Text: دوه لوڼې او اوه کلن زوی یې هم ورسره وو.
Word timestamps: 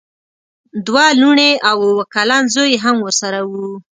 دوه 0.87 1.05
لوڼې 1.21 1.51
او 1.69 1.77
اوه 1.91 2.05
کلن 2.15 2.43
زوی 2.53 2.69
یې 2.73 2.79
هم 2.85 2.97
ورسره 3.01 3.39
وو. 3.49 3.67